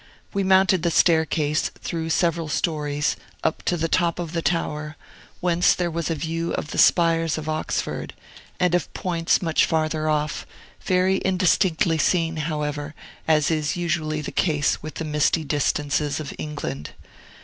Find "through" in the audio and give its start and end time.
1.79-2.09